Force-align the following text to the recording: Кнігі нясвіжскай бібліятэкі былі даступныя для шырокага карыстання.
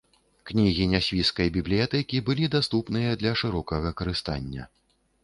Кнігі 0.51 0.85
нясвіжскай 0.93 1.51
бібліятэкі 1.57 2.21
былі 2.31 2.49
даступныя 2.55 3.11
для 3.21 3.35
шырокага 3.43 3.93
карыстання. 4.01 4.67